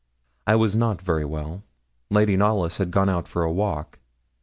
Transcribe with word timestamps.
I 0.47 0.55
was 0.55 0.75
not 0.75 0.99
very 0.99 1.25
well. 1.25 1.61
Lady 2.09 2.35
Knollys 2.35 2.77
had 2.77 2.89
gone 2.89 3.07
out 3.07 3.27
for 3.27 3.43
a 3.43 3.51
walk. 3.51 3.99